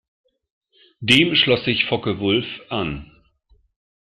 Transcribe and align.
Dem 1.01 1.35
schloss 1.35 1.63
sich 1.63 1.85
Focke-Wulf 1.85 2.47
an. 2.71 3.11